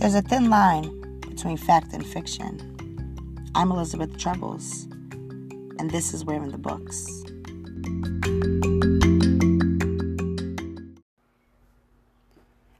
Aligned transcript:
There's 0.00 0.14
a 0.14 0.22
thin 0.22 0.48
line 0.48 1.20
between 1.20 1.58
fact 1.58 1.92
and 1.92 2.06
fiction. 2.06 2.56
I'm 3.54 3.70
Elizabeth 3.70 4.16
Troubles, 4.16 4.84
and 5.78 5.90
this 5.90 6.14
is 6.14 6.24
Where 6.24 6.42
in 6.42 6.50
the 6.50 6.56
Books. 6.56 7.06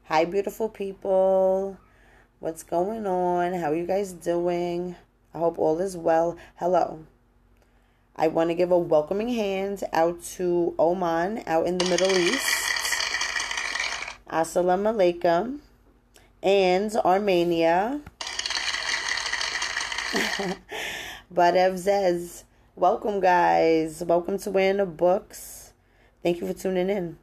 Hi, 0.05 0.25
beautiful 0.25 0.67
people. 0.67 1.77
What's 2.39 2.63
going 2.63 3.05
on? 3.05 3.53
How 3.53 3.71
are 3.71 3.75
you 3.75 3.85
guys 3.85 4.13
doing? 4.13 4.95
I 5.35 5.37
hope 5.37 5.59
all 5.59 5.79
is 5.79 5.95
well. 5.95 6.39
Hello. 6.55 7.05
I 8.15 8.29
want 8.29 8.49
to 8.49 8.55
give 8.55 8.71
a 8.71 8.79
welcoming 8.79 9.29
hand 9.29 9.83
out 9.93 10.23
to 10.37 10.73
Oman 10.79 11.43
out 11.45 11.67
in 11.67 11.77
the 11.77 11.85
Middle 11.85 12.17
East. 12.17 12.47
Assalamu 14.27 14.95
alaikum. 14.95 15.59
And 16.43 16.95
Armenia. 16.95 18.01
Barev 21.31 21.75
Zez. 21.75 22.45
Welcome, 22.75 23.19
guys. 23.19 24.01
Welcome 24.03 24.39
to 24.39 24.57
in 24.57 24.77
the 24.77 24.87
Books. 24.87 25.73
Thank 26.23 26.41
you 26.41 26.47
for 26.47 26.53
tuning 26.53 26.89
in. 26.89 27.19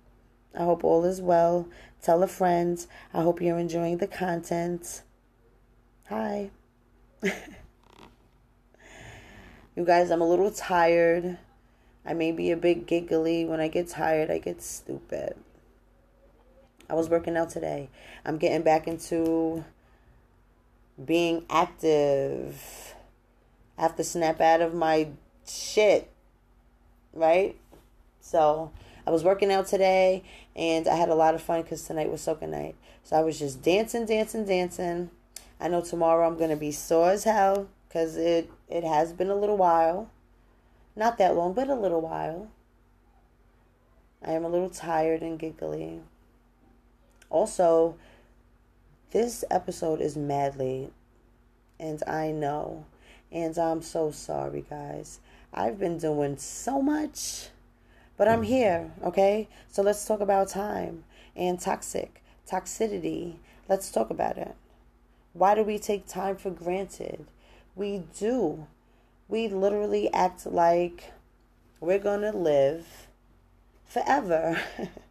I 0.57 0.63
hope 0.63 0.85
all 0.85 1.05
is 1.05 1.21
well. 1.21 1.69
Tell 2.01 2.23
a 2.23 2.29
friend. 2.29 2.79
I 3.13 3.23
hope 3.23 3.43
you're 3.43 3.59
enjoying 3.59 3.99
the 3.99 4.07
content. 4.07 5.03
Hi. 6.09 6.51
you 7.23 7.33
guys, 9.85 10.13
I'm 10.13 10.21
a 10.21 10.29
little 10.29 10.53
tired. 10.53 11.39
I 12.07 12.15
may 12.15 12.31
be 12.31 12.53
a 12.53 12.57
bit 12.57 12.87
giggly. 12.87 13.45
When 13.45 13.59
I 13.59 13.67
get 13.67 13.89
tired, 13.89 14.31
I 14.31 14.39
get 14.39 14.63
stupid. 14.63 15.35
I 16.89 16.95
was 16.95 17.09
working 17.09 17.37
out 17.37 17.51
today. 17.51 17.89
I'm 18.25 18.39
getting 18.39 18.63
back 18.63 18.89
into 18.89 19.65
being 21.03 21.45
active. 21.51 22.95
I 23.77 23.83
have 23.83 23.97
to 23.97 24.05
snap 24.05 24.41
out 24.41 24.61
of 24.61 24.75
my 24.75 25.09
shit. 25.47 26.11
Right? 27.13 27.57
So 28.21 28.73
I 29.07 29.11
was 29.11 29.25
working 29.25 29.53
out 29.53 29.67
today 29.67 30.23
and 30.57 30.89
I 30.89 30.97
had 30.97 31.09
a 31.09 31.15
lot 31.15 31.35
of 31.35 31.43
fun 31.43 31.63
because 31.63 31.83
tonight 31.83 32.11
was 32.11 32.23
soca 32.23 32.49
night. 32.49 32.75
So 33.05 33.17
I 33.17 33.23
was 33.23 33.39
just 33.39 33.63
dancing, 33.63 34.07
dancing, 34.07 34.45
dancing. 34.45 35.11
I 35.61 35.69
know 35.69 35.81
tomorrow 35.81 36.27
I'm 36.27 36.37
going 36.37 36.51
to 36.51 36.57
be 36.57 36.73
sore 36.73 37.11
as 37.11 37.25
hell 37.25 37.69
because 37.89 38.17
it, 38.17 38.51
it 38.69 38.85
has 38.85 39.13
been 39.13 39.31
a 39.31 39.35
little 39.35 39.57
while. 39.57 40.11
Not 40.95 41.19
that 41.19 41.35
long, 41.35 41.55
but 41.55 41.69
a 41.69 41.75
little 41.75 42.01
while. 42.01 42.49
I 44.23 44.33
am 44.33 44.45
a 44.45 44.49
little 44.49 44.71
tired 44.71 45.23
and 45.23 45.39
giggly. 45.39 46.01
Also, 47.31 47.97
this 49.11 49.45
episode 49.51 50.01
is 50.01 50.17
madly, 50.17 50.91
and 51.79 52.03
I 52.07 52.31
know, 52.31 52.87
and 53.31 53.57
I'm 53.59 53.83
so 53.83 54.11
sorry, 54.11 54.65
guys. 54.69 55.21
I've 55.53 55.79
been 55.79 55.99
doing 55.99 56.37
so 56.37 56.81
much, 56.83 57.49
but 58.17 58.29
I'm 58.29 58.43
mm. 58.43 58.47
here, 58.47 58.91
okay? 59.03 59.49
So 59.69 59.83
let's 59.83 60.07
talk 60.07 60.21
about 60.21 60.49
time 60.49 61.05
and 61.37 61.61
toxic, 61.61 62.23
toxicity. 62.51 63.37
Let's 63.69 63.91
talk 63.91 64.11
about 64.11 64.39
it. 64.39 64.55
Why 65.33 65.55
do 65.55 65.63
we 65.63 65.79
take 65.79 66.07
time 66.07 66.37
for 66.37 66.51
granted? 66.51 67.27
We 67.77 68.03
do. 68.19 68.67
We 69.29 69.49
literally 69.49 70.13
act 70.13 70.47
like 70.47 71.13
we're 71.81 71.99
going 71.99 72.23
to 72.23 72.33
live 72.33 73.09
forever. 73.87 74.61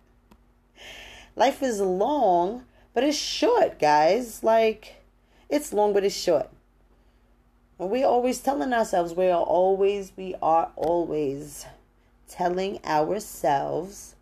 Life 1.38 1.62
is 1.62 1.80
long, 1.80 2.66
but 2.96 3.04
it's 3.04 3.16
short, 3.16 3.78
guys. 3.78 4.44
Like, 4.44 5.04
it's 5.50 5.72
long, 5.72 5.94
but 5.94 6.04
it's 6.04 6.16
short. 6.16 6.50
And 7.78 7.92
we're 7.92 8.08
always 8.08 8.40
telling 8.40 8.74
ourselves, 8.74 9.14
we 9.14 9.28
are 9.28 9.44
always, 9.44 10.12
we 10.18 10.34
are 10.42 10.72
always 10.76 11.68
telling 12.28 12.84
ourselves, 12.84 14.16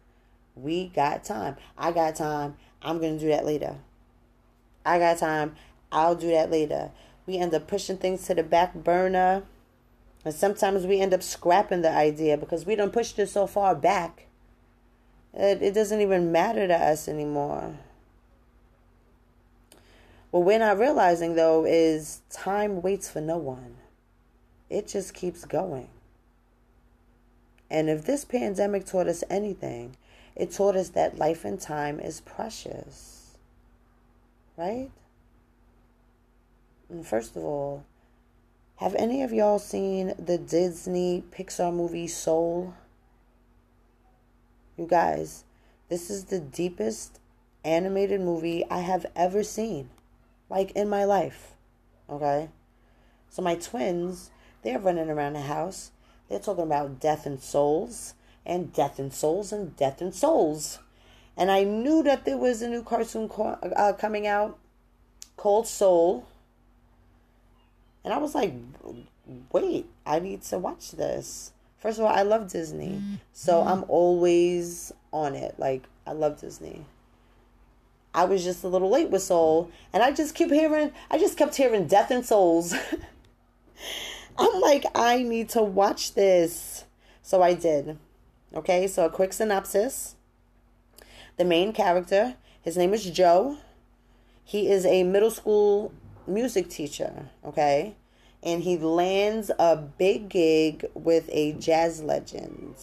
we 0.55 0.89
got 0.89 1.23
time. 1.23 1.55
I 1.77 1.93
got 1.93 2.17
time. 2.17 2.57
I'm 2.81 2.99
going 2.99 3.17
to 3.17 3.23
do 3.23 3.29
that 3.29 3.45
later. 3.45 3.77
I 4.85 4.99
got 4.99 5.17
time. 5.17 5.55
I'll 5.93 6.15
do 6.15 6.31
that 6.31 6.51
later. 6.51 6.91
We 7.25 7.37
end 7.37 7.53
up 7.53 7.65
pushing 7.65 7.95
things 7.95 8.25
to 8.27 8.35
the 8.35 8.43
back 8.43 8.73
burner. 8.73 9.43
And 10.25 10.33
sometimes 10.33 10.85
we 10.85 10.99
end 10.99 11.13
up 11.13 11.23
scrapping 11.23 11.81
the 11.81 11.91
idea 11.91 12.35
because 12.35 12.65
we 12.65 12.75
don't 12.75 12.91
push 12.91 13.17
it 13.17 13.29
so 13.29 13.47
far 13.47 13.73
back. 13.73 14.27
It, 15.35 15.61
it 15.61 15.73
doesn't 15.73 16.01
even 16.01 16.31
matter 16.31 16.67
to 16.67 16.73
us 16.73 17.07
anymore. 17.07 17.77
What 20.31 20.45
we're 20.45 20.59
not 20.59 20.79
realizing 20.79 21.35
though 21.35 21.65
is 21.65 22.21
time 22.29 22.81
waits 22.81 23.09
for 23.09 23.21
no 23.21 23.37
one. 23.37 23.77
It 24.69 24.87
just 24.87 25.13
keeps 25.13 25.45
going. 25.45 25.89
And 27.69 27.89
if 27.89 28.05
this 28.05 28.25
pandemic 28.25 28.85
taught 28.85 29.07
us 29.07 29.23
anything, 29.29 29.97
it 30.35 30.51
taught 30.51 30.75
us 30.75 30.89
that 30.89 31.17
life 31.17 31.45
and 31.45 31.59
time 31.59 31.99
is 31.99 32.21
precious. 32.21 33.37
Right? 34.57 34.91
And 36.89 37.05
first 37.05 37.35
of 37.35 37.43
all, 37.43 37.85
have 38.77 38.95
any 38.95 39.23
of 39.23 39.31
y'all 39.31 39.59
seen 39.59 40.13
the 40.19 40.37
Disney 40.37 41.23
Pixar 41.31 41.73
movie 41.73 42.07
Soul? 42.07 42.73
You 44.77 44.87
guys, 44.87 45.43
this 45.89 46.09
is 46.09 46.25
the 46.25 46.39
deepest 46.39 47.19
animated 47.63 48.21
movie 48.21 48.65
I 48.69 48.79
have 48.79 49.05
ever 49.15 49.43
seen 49.43 49.89
like 50.49 50.71
in 50.71 50.89
my 50.89 51.05
life. 51.05 51.53
Okay? 52.09 52.49
So 53.29 53.41
my 53.41 53.55
twins, 53.55 54.31
they're 54.63 54.79
running 54.79 55.09
around 55.09 55.33
the 55.33 55.41
house. 55.41 55.91
They're 56.29 56.39
talking 56.39 56.63
about 56.63 56.99
death 56.99 57.25
and 57.25 57.41
souls 57.41 58.13
and 58.45 58.71
death 58.73 58.99
and 58.99 59.13
souls 59.13 59.51
and 59.51 59.75
death 59.75 60.01
and 60.01 60.13
souls. 60.13 60.79
And 61.37 61.51
I 61.51 61.63
knew 61.63 62.03
that 62.03 62.25
there 62.25 62.37
was 62.37 62.61
a 62.61 62.69
new 62.69 62.83
cartoon 62.83 63.29
uh, 63.35 63.93
coming 63.93 64.25
out 64.25 64.57
called 65.35 65.67
Soul. 65.67 66.25
And 68.03 68.13
I 68.13 68.17
was 68.17 68.35
like, 68.35 68.53
wait, 69.51 69.87
I 70.05 70.19
need 70.19 70.43
to 70.43 70.59
watch 70.59 70.91
this. 70.91 71.51
First 71.79 71.99
of 71.99 72.05
all, 72.05 72.11
I 72.11 72.23
love 72.23 72.51
Disney. 72.51 72.89
Mm-hmm. 72.89 73.15
So 73.33 73.61
I'm 73.61 73.85
always 73.87 74.91
on 75.11 75.35
it. 75.35 75.55
Like, 75.57 75.83
I 76.07 76.13
love 76.13 76.39
Disney. 76.39 76.85
I 78.13 78.23
was 78.23 78.43
just 78.43 78.63
a 78.63 78.69
little 78.69 78.89
late 78.89 79.09
with 79.09 79.23
Soul, 79.23 79.69
and 79.91 80.01
I 80.01 80.11
just 80.11 80.35
keep 80.35 80.49
hearing, 80.49 80.91
I 81.11 81.17
just 81.17 81.37
kept 81.37 81.55
hearing 81.55 81.85
Death 81.85 82.11
and 82.11 82.25
Souls. 82.25 82.73
I'm 84.37 84.61
like, 84.61 84.85
I 84.95 85.21
need 85.21 85.49
to 85.49 85.61
watch 85.61 86.13
this. 86.13 86.85
So 87.21 87.41
I 87.41 87.53
did. 87.53 87.97
Okay, 88.53 88.87
so 88.87 89.05
a 89.05 89.09
quick 89.09 89.33
synopsis. 89.33 90.15
The 91.37 91.43
main 91.43 91.73
character, 91.73 92.35
his 92.61 92.77
name 92.77 92.93
is 92.93 93.09
Joe. 93.09 93.57
He 94.45 94.69
is 94.69 94.85
a 94.85 95.03
middle 95.03 95.31
school 95.31 95.91
music 96.25 96.69
teacher, 96.69 97.29
okay? 97.43 97.95
And 98.45 98.61
he 98.61 98.77
lands 98.77 99.49
a 99.57 99.75
big 99.75 100.29
gig 100.29 100.85
with 100.93 101.27
a 101.31 101.53
jazz 101.53 102.01
legend. 102.01 102.75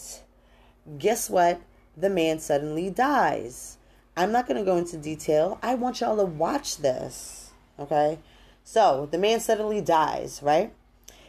Guess 0.98 1.30
what? 1.30 1.60
The 1.96 2.10
man 2.10 2.40
suddenly 2.40 2.90
dies. 2.90 3.78
I'm 4.16 4.32
not 4.32 4.46
going 4.46 4.58
to 4.58 4.64
go 4.64 4.76
into 4.76 4.96
detail. 4.96 5.58
I 5.62 5.76
want 5.76 6.00
y'all 6.00 6.16
to 6.16 6.24
watch 6.24 6.78
this. 6.78 7.52
Okay? 7.78 8.18
So, 8.64 9.08
the 9.10 9.18
man 9.18 9.40
suddenly 9.40 9.80
dies, 9.80 10.40
right? 10.42 10.72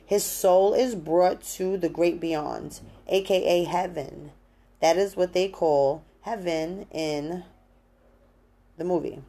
His 0.06 0.24
soul 0.24 0.74
is 0.74 0.96
brought 0.96 1.42
to 1.54 1.78
the 1.78 1.90
great 1.90 2.20
beyond, 2.20 2.82
aka 3.08 3.64
heaven. 3.64 4.32
That 4.82 4.98
is 4.98 5.16
what 5.16 5.34
they 5.34 5.48
call 5.48 6.04
heaven 6.22 6.86
in 6.92 7.44
the 8.78 8.84
movie. 8.84 9.24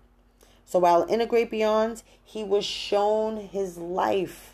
So, 0.65 0.79
while 0.79 1.05
in 1.05 1.21
a 1.21 1.27
great 1.27 1.51
beyond, 1.51 2.03
he 2.25 2.43
was 2.43 2.65
shown 2.65 3.37
his 3.37 3.79
life. 3.79 4.54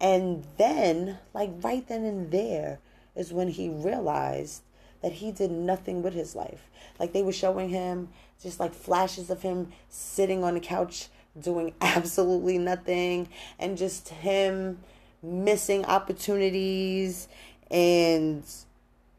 And 0.00 0.44
then, 0.56 1.18
like 1.34 1.50
right 1.62 1.86
then 1.86 2.04
and 2.04 2.30
there, 2.30 2.78
is 3.16 3.32
when 3.32 3.48
he 3.48 3.68
realized 3.68 4.62
that 5.02 5.12
he 5.12 5.32
did 5.32 5.50
nothing 5.50 6.02
with 6.02 6.14
his 6.14 6.34
life. 6.34 6.70
Like 6.98 7.12
they 7.12 7.22
were 7.22 7.32
showing 7.32 7.68
him 7.68 8.08
just 8.42 8.60
like 8.60 8.72
flashes 8.72 9.30
of 9.30 9.42
him 9.42 9.72
sitting 9.88 10.44
on 10.44 10.54
the 10.54 10.60
couch 10.60 11.08
doing 11.38 11.74
absolutely 11.80 12.58
nothing 12.58 13.28
and 13.58 13.76
just 13.76 14.08
him 14.08 14.78
missing 15.22 15.84
opportunities 15.84 17.28
and 17.70 18.44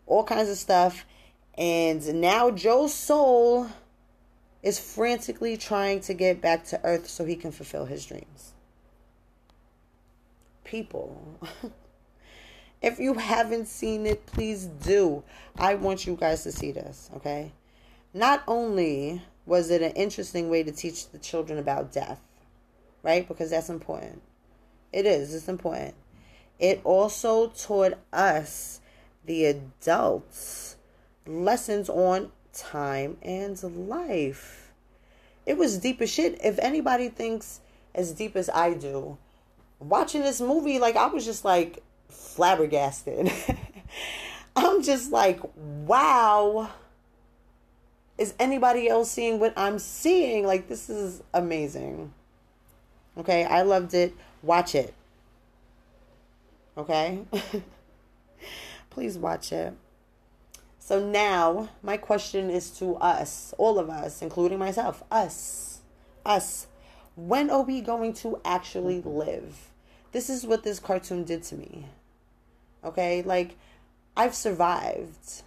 all 0.07 0.23
kinds 0.23 0.49
of 0.49 0.57
stuff. 0.57 1.05
And 1.57 2.21
now 2.21 2.51
Joe's 2.51 2.93
soul 2.93 3.67
is 4.63 4.79
frantically 4.79 5.57
trying 5.57 5.99
to 6.01 6.13
get 6.13 6.41
back 6.41 6.65
to 6.65 6.79
earth 6.83 7.07
so 7.07 7.25
he 7.25 7.35
can 7.35 7.51
fulfill 7.51 7.85
his 7.85 8.05
dreams. 8.05 8.53
People. 10.69 11.39
If 12.81 12.97
you 12.97 13.15
haven't 13.15 13.67
seen 13.67 14.05
it, 14.05 14.25
please 14.25 14.65
do. 14.65 15.23
I 15.57 15.75
want 15.75 16.07
you 16.07 16.15
guys 16.15 16.43
to 16.43 16.51
see 16.51 16.71
this, 16.71 17.09
okay? 17.17 17.51
Not 18.13 18.41
only 18.47 19.21
was 19.45 19.69
it 19.69 19.81
an 19.81 19.91
interesting 19.91 20.49
way 20.49 20.63
to 20.63 20.71
teach 20.71 21.09
the 21.09 21.17
children 21.17 21.59
about 21.59 21.91
death, 21.91 22.21
right? 23.03 23.27
Because 23.27 23.49
that's 23.49 23.69
important. 23.69 24.21
It 24.93 25.05
is, 25.05 25.35
it's 25.35 25.49
important. 25.49 25.93
It 26.57 26.79
also 26.85 27.47
taught 27.49 27.97
us, 28.13 28.79
the 29.25 29.45
adults, 29.45 30.77
lessons 31.27 31.89
on 31.89 32.31
time 32.53 33.17
and 33.21 33.61
life. 33.89 34.71
It 35.45 35.57
was 35.57 35.79
deep 35.79 36.01
as 36.01 36.09
shit. 36.09 36.39
If 36.43 36.57
anybody 36.59 37.09
thinks 37.09 37.59
as 37.93 38.13
deep 38.13 38.37
as 38.37 38.49
I 38.49 38.73
do, 38.73 39.17
watching 39.79 40.21
this 40.21 40.41
movie, 40.41 40.79
like 40.79 40.95
I 40.95 41.07
was 41.07 41.25
just 41.25 41.45
like 41.45 41.83
flabbergasted. 42.09 43.31
I'm 44.55 44.83
just 44.83 45.11
like, 45.11 45.39
wow. 45.55 46.69
Is 48.17 48.33
anybody 48.37 48.89
else 48.89 49.09
seeing 49.09 49.39
what 49.39 49.53
I'm 49.55 49.79
seeing? 49.79 50.45
Like, 50.45 50.67
this 50.67 50.89
is 50.89 51.23
amazing. 51.33 52.13
Okay, 53.17 53.45
I 53.45 53.61
loved 53.61 53.93
it. 53.93 54.13
Watch 54.43 54.75
it. 54.75 54.93
Okay? 56.77 57.21
Please 58.89 59.17
watch 59.17 59.53
it. 59.53 59.73
So 60.79 60.99
now, 61.05 61.69
my 61.83 61.97
question 61.97 62.49
is 62.49 62.71
to 62.79 62.95
us, 62.95 63.53
all 63.57 63.79
of 63.79 63.89
us, 63.89 64.21
including 64.21 64.57
myself, 64.57 65.03
us, 65.11 65.79
us. 66.25 66.67
When 67.15 67.49
are 67.49 67.61
we 67.61 67.79
going 67.79 68.13
to 68.15 68.41
actually 68.43 69.01
live? 69.01 69.68
This 70.11 70.29
is 70.29 70.45
what 70.45 70.63
this 70.63 70.79
cartoon 70.79 71.23
did 71.23 71.43
to 71.43 71.55
me. 71.55 71.85
Okay? 72.83 73.21
Like, 73.21 73.57
I've 74.15 74.35
survived. 74.35 75.43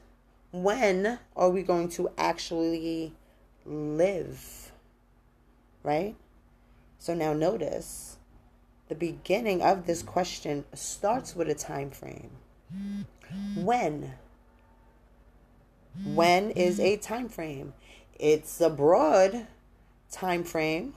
When 0.51 1.19
are 1.37 1.51
we 1.51 1.63
going 1.63 1.89
to 1.91 2.11
actually 2.17 3.15
live? 3.65 4.73
Right? 5.83 6.15
So 6.99 7.15
now 7.15 7.33
notice 7.33 8.19
the 8.89 8.95
beginning 8.95 9.63
of 9.63 9.87
this 9.87 10.03
question 10.03 10.65
starts 10.75 11.35
with 11.35 11.49
a 11.49 11.55
time 11.55 11.91
frame. 11.91 12.31
When? 13.57 14.13
When 16.05 16.51
is 16.51 16.79
a 16.79 16.97
time 16.97 17.29
frame? 17.29 17.73
It's 18.19 18.61
a 18.61 18.71
broad 18.71 19.47
time 20.11 20.45
frame, 20.45 20.95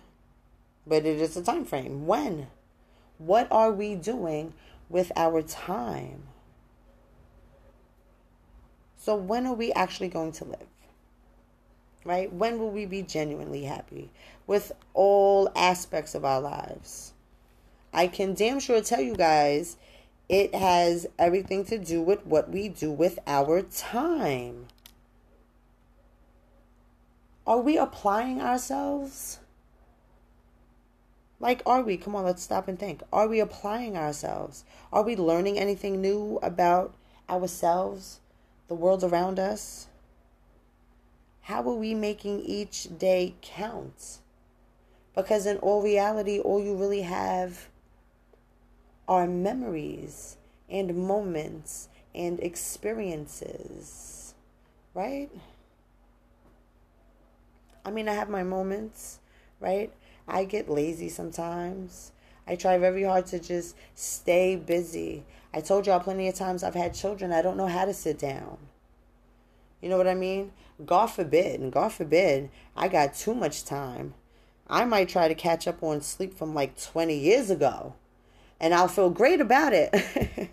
but 0.86 1.06
it 1.06 1.20
is 1.20 1.36
a 1.36 1.44
time 1.44 1.66
frame. 1.66 2.06
When? 2.06 2.48
What 3.18 3.48
are 3.52 3.72
we 3.72 3.96
doing 3.96 4.54
with 4.90 5.12
our 5.16 5.42
time? 5.42 6.24
So, 8.98 9.16
when 9.16 9.46
are 9.46 9.54
we 9.54 9.72
actually 9.74 10.10
going 10.10 10.32
to 10.34 10.46
live? 10.46 10.68
Right? 12.04 12.32
When 12.32 12.60
will 12.60 12.72
we 12.72 12.86
be 12.86 13.02
genuinely 13.02 13.64
happy 13.64 14.12
with 14.48 14.72
all 14.94 15.52
aspects 15.56 16.16
of 16.16 16.26
our 16.26 16.42
lives? 16.42 17.14
I 17.94 18.08
can 18.08 18.34
damn 18.34 18.60
sure 18.60 18.82
tell 18.82 19.02
you 19.02 19.16
guys 19.16 19.78
it 20.28 20.54
has 20.56 21.08
everything 21.18 21.66
to 21.66 21.78
do 21.78 22.02
with 22.02 22.26
what 22.26 22.50
we 22.50 22.68
do 22.68 22.92
with 22.92 23.20
our 23.28 23.62
time. 23.62 24.68
Are 27.48 27.60
we 27.60 27.78
applying 27.78 28.42
ourselves? 28.42 29.40
Like, 31.40 31.62
are 31.66 31.82
we? 31.82 31.98
Come 31.98 32.16
on, 32.16 32.24
let's 32.24 32.44
stop 32.44 32.68
and 32.68 32.80
think. 32.80 33.04
Are 33.12 33.28
we 33.28 33.40
applying 33.40 33.98
ourselves? 33.98 34.64
Are 34.94 35.04
we 35.04 35.16
learning 35.16 35.60
anything 35.60 36.02
new 36.02 36.40
about 36.42 36.94
ourselves, 37.30 38.20
the 38.68 38.76
world 38.76 39.04
around 39.04 39.40
us? 39.40 39.88
How 41.42 41.62
are 41.70 41.76
we 41.76 41.94
making 41.94 42.42
each 42.42 42.98
day 42.98 43.36
count? 43.42 44.20
Because 45.14 45.46
in 45.46 45.58
all 45.58 45.82
reality, 45.82 46.40
all 46.40 46.64
you 46.64 46.76
really 46.76 47.02
have 47.02 47.68
are 49.08 49.28
memories 49.28 50.38
and 50.70 50.96
moments 50.96 51.90
and 52.14 52.40
experiences, 52.40 54.34
right? 54.94 55.30
I 57.86 57.92
mean, 57.92 58.10
I 58.10 58.14
have 58.14 58.30
my 58.30 58.42
moments, 58.42 59.20
right? 59.60 59.94
I 60.28 60.46
get 60.46 60.70
lazy 60.70 61.10
sometimes. 61.10 62.12
I 62.48 62.56
try 62.56 62.78
very 62.78 63.04
hard 63.04 63.26
to 63.28 63.40
just 63.40 63.76
stay 63.96 64.56
busy. 64.56 65.24
I 65.54 65.62
told 65.62 65.88
y'all 65.88 66.00
plenty 66.00 66.28
of 66.28 66.36
times 66.36 66.64
I've 66.64 66.76
had 66.76 66.94
children. 66.94 67.32
I 67.32 67.42
don't 67.42 67.58
know 67.58 67.68
how 67.68 67.86
to 67.86 67.94
sit 67.94 68.20
down. 68.20 68.58
You 69.82 69.90
know 69.90 69.98
what 69.98 70.08
I 70.08 70.16
mean? 70.16 70.52
God 70.86 71.08
forbid, 71.08 71.60
and 71.60 71.72
God 71.72 71.94
forbid, 71.94 72.50
I 72.76 72.88
got 72.88 73.14
too 73.14 73.34
much 73.34 73.64
time. 73.66 74.14
I 74.68 74.84
might 74.86 75.10
try 75.10 75.28
to 75.28 75.36
catch 75.36 75.68
up 75.68 75.82
on 75.84 76.02
sleep 76.02 76.38
from 76.38 76.54
like 76.54 76.82
20 76.82 77.16
years 77.16 77.50
ago, 77.50 77.94
and 78.60 78.74
I'll 78.74 78.88
feel 78.88 79.10
great 79.10 79.42
about 79.42 79.74
it. 79.74 79.94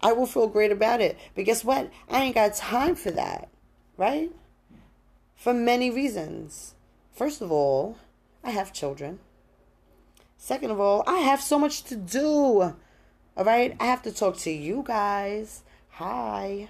I 0.00 0.12
will 0.12 0.26
feel 0.26 0.46
great 0.46 0.72
about 0.72 1.00
it. 1.00 1.18
But 1.34 1.44
guess 1.44 1.64
what? 1.64 1.90
I 2.08 2.22
ain't 2.22 2.34
got 2.34 2.54
time 2.54 2.94
for 2.94 3.10
that, 3.10 3.48
right? 3.96 4.30
for 5.40 5.54
many 5.54 5.90
reasons. 5.90 6.74
First 7.12 7.40
of 7.40 7.50
all, 7.50 7.96
I 8.42 8.50
have 8.50 8.72
children. 8.72 9.20
Second 10.36 10.70
of 10.70 10.80
all, 10.80 11.04
I 11.06 11.18
have 11.18 11.40
so 11.40 11.58
much 11.58 11.84
to 11.84 11.96
do. 11.96 12.74
All 13.36 13.44
right, 13.44 13.76
I 13.78 13.86
have 13.86 14.02
to 14.02 14.12
talk 14.12 14.38
to 14.38 14.50
you 14.50 14.82
guys. 14.86 15.62
Hi. 15.90 16.68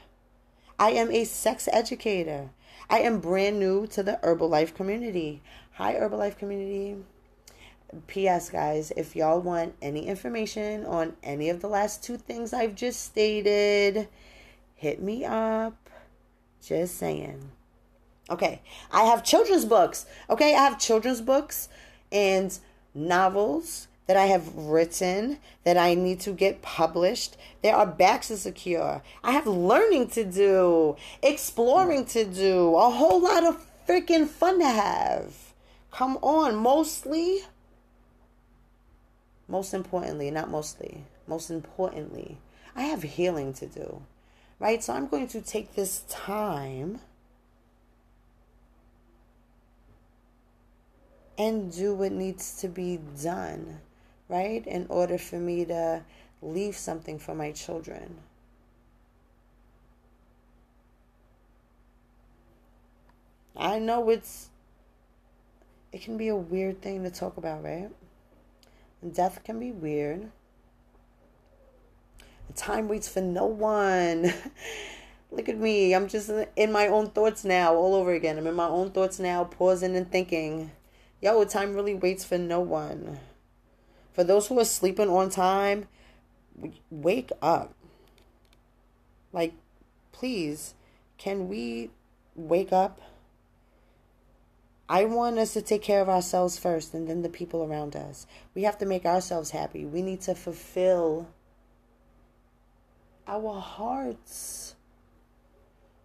I 0.78 0.90
am 0.90 1.11
a 1.11 1.25
sex 1.25 1.69
educator. 1.72 2.50
I 2.88 3.00
am 3.00 3.20
brand 3.20 3.61
new 3.61 3.87
to 3.88 4.02
the 4.02 4.19
Herbalife 4.22 4.75
community. 4.75 5.43
Hi, 5.75 5.94
Herbalife 5.94 6.37
community. 6.37 6.96
P.S. 8.06 8.50
guys, 8.50 8.93
if 8.96 9.14
y'all 9.14 9.40
want 9.40 9.75
any 9.82 10.06
information 10.06 10.84
on 10.84 11.16
any 11.23 11.50
of 11.50 11.61
the 11.61 11.69
last 11.69 12.02
two 12.02 12.16
things 12.16 12.52
I've 12.52 12.75
just 12.75 13.05
stated, 13.05 14.08
hit 14.75 15.02
me 15.02 15.25
up. 15.25 15.90
Just 16.62 16.99
saying. 16.99 17.50
Okay, 18.30 18.62
I 18.92 19.02
have 19.04 19.24
children's 19.24 19.64
books. 19.64 20.06
Okay, 20.28 20.54
I 20.54 20.62
have 20.62 20.78
children's 20.78 21.20
books 21.20 21.68
and 22.12 22.56
novels 22.94 23.88
that 24.06 24.16
I 24.16 24.26
have 24.26 24.54
written 24.56 25.38
that 25.64 25.76
I 25.76 25.94
need 25.94 26.20
to 26.20 26.32
get 26.32 26.62
published. 26.62 27.36
There 27.62 27.74
are 27.74 27.86
backs 27.86 28.28
to 28.28 28.36
secure. 28.36 29.02
I 29.22 29.32
have 29.32 29.46
learning 29.46 30.08
to 30.10 30.24
do, 30.24 30.96
exploring 31.22 32.06
to 32.06 32.24
do, 32.24 32.76
a 32.76 32.90
whole 32.90 33.20
lot 33.20 33.44
of 33.44 33.64
freaking 33.87 34.26
fun 34.26 34.60
to 34.60 34.68
have. 34.68 35.34
Come 35.90 36.18
on, 36.22 36.56
mostly, 36.56 37.40
most 39.49 39.75
importantly, 39.75 40.30
not 40.30 40.50
mostly, 40.50 41.04
most 41.26 41.50
importantly, 41.50 42.38
I 42.76 42.82
have 42.82 43.02
healing 43.02 43.52
to 43.54 43.66
do, 43.66 44.02
right? 44.60 44.82
So 44.82 44.92
I'm 44.92 45.08
going 45.08 45.26
to 45.28 45.40
take 45.40 45.75
this 45.75 46.04
time 46.08 47.00
and 51.40 51.73
do 51.73 51.94
what 51.94 52.12
needs 52.12 52.61
to 52.61 52.68
be 52.68 53.00
done, 53.23 53.80
right? 54.28 54.66
In 54.66 54.85
order 54.90 55.16
for 55.16 55.37
me 55.37 55.64
to 55.64 56.02
leave 56.42 56.76
something 56.76 57.18
for 57.18 57.35
my 57.35 57.50
children. 57.50 58.18
I 63.56 63.78
know 63.78 64.11
it's 64.11 64.50
it 65.92 66.02
can 66.02 66.18
be 66.18 66.28
a 66.28 66.37
weird 66.37 66.82
thing 66.82 67.04
to 67.04 67.11
talk 67.11 67.38
about, 67.38 67.64
right? 67.64 67.88
Death 69.11 69.42
can 69.42 69.59
be 69.59 69.73
weird. 69.73 70.30
Time 72.54 72.87
waits 72.87 73.09
for 73.09 73.23
no 73.23 73.47
one. 73.47 74.35
Look 75.30 75.49
at 75.49 75.56
me. 75.56 75.94
I'm 75.94 76.06
just 76.06 76.30
in 76.54 76.70
my 76.70 76.88
own 76.88 77.09
thoughts 77.09 77.47
now, 77.47 77.75
all 77.75 77.94
over 77.94 78.12
again. 78.12 78.37
I'm 78.37 78.47
in 78.47 78.54
my 78.54 78.68
own 78.68 78.90
thoughts 78.90 79.18
now, 79.18 79.44
pausing 79.44 79.97
and 79.97 80.11
thinking. 80.12 80.70
Yo, 81.20 81.44
time 81.44 81.74
really 81.74 81.94
waits 81.94 82.24
for 82.24 82.38
no 82.38 82.60
one. 82.60 83.18
For 84.12 84.24
those 84.24 84.46
who 84.46 84.58
are 84.58 84.64
sleeping 84.64 85.08
on 85.08 85.30
time, 85.30 85.86
wake 86.90 87.30
up. 87.42 87.74
Like, 89.32 89.52
please, 90.12 90.74
can 91.18 91.48
we 91.48 91.90
wake 92.34 92.72
up? 92.72 93.00
I 94.88 95.04
want 95.04 95.38
us 95.38 95.52
to 95.52 95.62
take 95.62 95.82
care 95.82 96.00
of 96.00 96.08
ourselves 96.08 96.58
first 96.58 96.94
and 96.94 97.08
then 97.08 97.22
the 97.22 97.28
people 97.28 97.62
around 97.62 97.94
us. 97.94 98.26
We 98.54 98.62
have 98.62 98.78
to 98.78 98.86
make 98.86 99.04
ourselves 99.04 99.50
happy. 99.50 99.84
We 99.84 100.02
need 100.02 100.20
to 100.22 100.34
fulfill 100.34 101.28
our 103.28 103.60
hearts 103.60 104.74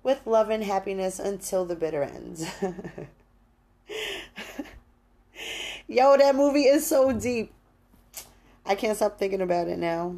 with 0.03 0.27
love 0.27 0.51
and 0.51 0.63
happiness 0.63 1.17
until 1.17 1.65
the 1.65 1.75
bitter 1.75 2.03
ends. 2.03 2.45
Yo, 5.87 6.17
that 6.17 6.35
movie 6.35 6.63
is 6.63 6.87
so 6.87 7.11
deep. 7.13 7.53
I 8.65 8.73
can't 8.73 8.95
stop 8.95 9.19
thinking 9.19 9.41
about 9.41 9.67
it 9.67 9.77
now. 9.77 10.15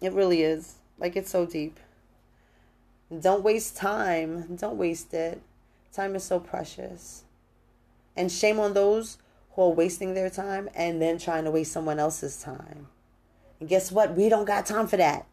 It 0.00 0.14
really 0.14 0.42
is. 0.42 0.76
Like, 0.98 1.14
it's 1.14 1.30
so 1.30 1.44
deep. 1.44 1.78
Don't 3.20 3.42
waste 3.42 3.76
time. 3.76 4.56
Don't 4.56 4.78
waste 4.78 5.12
it. 5.12 5.42
Time 5.92 6.14
is 6.16 6.24
so 6.24 6.40
precious. 6.40 7.24
And 8.16 8.32
shame 8.32 8.58
on 8.58 8.72
those 8.72 9.18
who 9.52 9.62
are 9.62 9.70
wasting 9.70 10.14
their 10.14 10.30
time 10.30 10.70
and 10.74 11.02
then 11.02 11.18
trying 11.18 11.44
to 11.44 11.50
waste 11.50 11.72
someone 11.72 11.98
else's 11.98 12.42
time. 12.42 12.86
And 13.58 13.68
guess 13.68 13.92
what? 13.92 14.16
We 14.16 14.30
don't 14.30 14.46
got 14.46 14.64
time 14.64 14.86
for 14.86 14.96
that. 14.96 15.26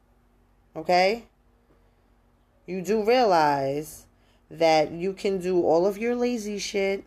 Okay? 0.76 1.24
You 2.66 2.82
do 2.82 3.06
realize 3.06 4.06
that 4.52 4.92
you 4.92 5.14
can 5.14 5.40
do 5.40 5.62
all 5.62 5.86
of 5.86 5.98
your 5.98 6.16
lazy 6.16 6.58
shit 6.58 7.06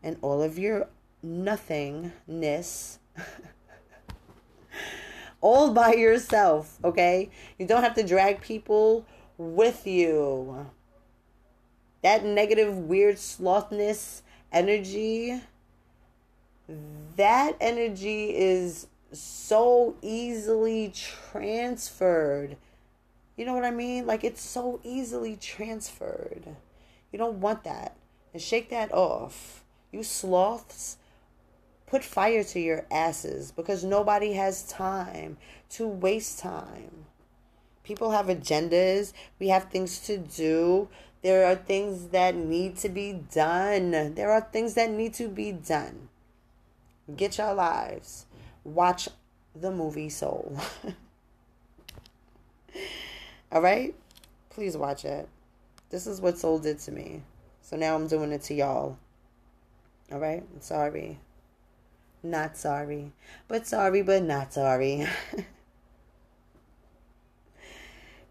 and 0.00 0.16
all 0.22 0.40
of 0.40 0.58
your 0.58 0.88
nothingness 1.24 2.98
all 5.40 5.72
by 5.72 5.92
yourself, 5.92 6.78
okay? 6.84 7.30
You 7.58 7.66
don't 7.66 7.82
have 7.82 7.94
to 7.94 8.02
drag 8.02 8.40
people 8.40 9.04
with 9.36 9.86
you. 9.86 10.66
That 12.02 12.24
negative, 12.24 12.76
weird 12.76 13.16
slothness 13.16 14.22
energy, 14.52 15.40
that 17.16 17.56
energy 17.60 18.36
is 18.36 18.86
so 19.12 19.96
easily 20.02 20.92
transferred. 20.94 22.56
You 23.36 23.44
know 23.44 23.54
what 23.54 23.64
I 23.64 23.70
mean? 23.70 24.06
Like 24.06 24.24
it's 24.24 24.42
so 24.42 24.80
easily 24.82 25.36
transferred. 25.36 26.56
You 27.12 27.18
don't 27.18 27.40
want 27.40 27.64
that. 27.64 27.96
And 28.32 28.42
shake 28.42 28.70
that 28.70 28.92
off. 28.92 29.64
You 29.92 30.02
sloths, 30.02 30.96
put 31.94 32.02
fire 32.02 32.42
to 32.42 32.58
your 32.58 32.84
asses 32.90 33.52
because 33.52 33.84
nobody 33.84 34.32
has 34.32 34.64
time 34.64 35.36
to 35.68 35.86
waste 35.86 36.40
time. 36.40 37.04
People 37.84 38.10
have 38.10 38.26
agendas, 38.26 39.12
we 39.38 39.46
have 39.46 39.70
things 39.70 40.00
to 40.00 40.18
do. 40.18 40.88
There 41.22 41.46
are 41.46 41.54
things 41.54 42.08
that 42.08 42.34
need 42.34 42.76
to 42.78 42.88
be 42.88 43.20
done. 43.32 43.92
There 44.16 44.32
are 44.32 44.40
things 44.40 44.74
that 44.74 44.90
need 44.90 45.14
to 45.14 45.28
be 45.28 45.52
done. 45.52 46.08
Get 47.14 47.38
your 47.38 47.54
lives. 47.54 48.26
Watch 48.64 49.08
the 49.54 49.70
movie 49.70 50.08
Soul. 50.08 50.58
All 53.52 53.62
right? 53.62 53.94
Please 54.50 54.76
watch 54.76 55.04
it. 55.04 55.28
This 55.90 56.08
is 56.08 56.20
what 56.20 56.38
Soul 56.38 56.58
did 56.58 56.80
to 56.80 56.90
me. 56.90 57.22
So 57.62 57.76
now 57.76 57.94
I'm 57.94 58.08
doing 58.08 58.32
it 58.32 58.42
to 58.42 58.54
y'all. 58.54 58.98
All 60.10 60.18
right? 60.18 60.42
I'm 60.52 60.60
sorry. 60.60 61.20
Not 62.24 62.56
sorry. 62.56 63.12
But 63.48 63.66
sorry, 63.66 64.00
but 64.00 64.22
not 64.22 64.54
sorry. 64.54 65.06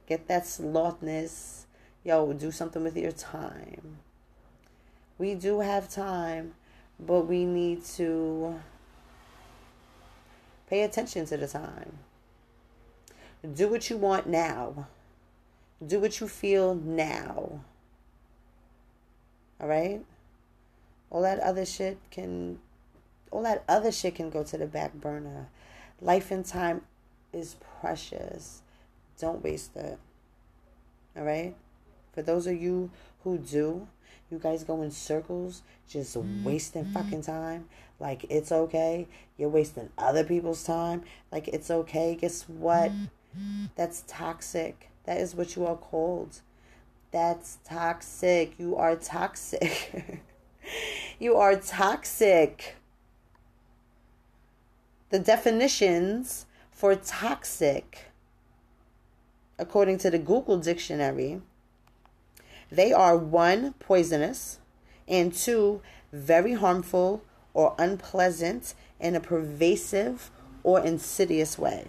Get 0.07 0.27
that 0.27 0.45
slothness. 0.45 1.65
Yo, 2.03 2.33
do 2.33 2.51
something 2.51 2.83
with 2.83 2.97
your 2.97 3.11
time. 3.11 3.99
We 5.19 5.35
do 5.35 5.59
have 5.59 5.89
time, 5.89 6.55
but 6.99 7.27
we 7.27 7.45
need 7.45 7.85
to 7.97 8.59
pay 10.67 10.81
attention 10.81 11.27
to 11.27 11.37
the 11.37 11.47
time. 11.47 11.99
Do 13.53 13.67
what 13.69 13.91
you 13.91 13.97
want 13.97 14.25
now. 14.25 14.87
Do 15.85 15.99
what 15.99 16.19
you 16.19 16.27
feel 16.27 16.73
now. 16.73 17.61
All 19.61 19.67
right? 19.67 20.03
All 21.11 21.21
that 21.21 21.39
other 21.41 21.65
shit 21.65 21.99
can 22.09 22.57
all 23.33 23.41
that 23.43 23.63
other 23.67 23.91
shit 23.91 24.15
can 24.15 24.29
go 24.29 24.43
to 24.43 24.57
the 24.57 24.67
back 24.67 24.93
burner. 24.93 25.49
Life 25.99 26.29
and 26.29 26.45
time 26.45 26.83
is 27.33 27.55
precious. 27.81 28.61
Don't 29.19 29.43
waste 29.43 29.75
it. 29.75 29.97
All 31.17 31.23
right? 31.23 31.55
For 32.13 32.21
those 32.21 32.45
of 32.45 32.61
you 32.61 32.91
who 33.23 33.39
do, 33.39 33.87
you 34.29 34.37
guys 34.37 34.63
go 34.63 34.83
in 34.83 34.91
circles 34.91 35.63
just 35.89 36.15
wasting 36.43 36.85
fucking 36.85 37.23
time. 37.23 37.65
Like 37.99 38.25
it's 38.29 38.51
okay. 38.51 39.07
You're 39.37 39.49
wasting 39.49 39.89
other 39.97 40.23
people's 40.23 40.63
time. 40.63 41.03
Like 41.31 41.47
it's 41.47 41.71
okay. 41.71 42.15
Guess 42.19 42.43
what? 42.47 42.91
That's 43.75 44.03
toxic. 44.07 44.89
That 45.05 45.17
is 45.17 45.33
what 45.33 45.55
you 45.55 45.65
are 45.65 45.75
called. 45.75 46.41
That's 47.11 47.57
toxic. 47.65 48.53
You 48.59 48.75
are 48.75 48.95
toxic. 48.95 50.21
you 51.19 51.35
are 51.35 51.55
toxic. 51.55 52.75
The 55.13 55.19
definitions 55.19 56.47
for 56.71 56.95
toxic, 56.95 58.05
according 59.59 59.99
to 59.99 60.09
the 60.09 60.17
Google 60.17 60.57
Dictionary, 60.57 61.39
they 62.71 62.91
are 62.91 63.15
one, 63.15 63.73
poisonous, 63.73 64.57
and 65.07 65.31
two, 65.31 65.83
very 66.11 66.53
harmful 66.53 67.23
or 67.53 67.75
unpleasant 67.77 68.73
in 68.99 69.15
a 69.15 69.19
pervasive 69.19 70.31
or 70.63 70.79
insidious 70.79 71.59
way. 71.59 71.85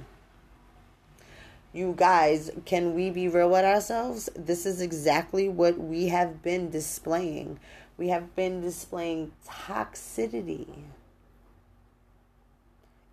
You 1.73 1.95
guys, 1.97 2.51
can 2.67 2.93
we 2.93 3.09
be 3.09 3.29
real 3.29 3.49
with 3.49 3.65
ourselves? 3.65 4.29
This 4.37 4.67
is 4.67 4.83
exactly 4.83 5.49
what 5.49 5.79
we 5.79 6.09
have 6.09 6.43
been 6.43 6.69
displaying. 6.69 7.59
We 7.97 8.09
have 8.09 8.37
been 8.37 8.61
displaying 8.61 9.33
toxicity 9.49 10.69